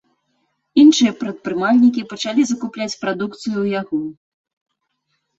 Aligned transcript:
Іншыя 0.83 1.11
прадпрымальнікі 1.19 2.01
пачалі 2.13 2.45
закупляць 2.51 2.97
прадукцыю 3.03 3.41
ў 3.41 3.67
яго. 3.81 4.01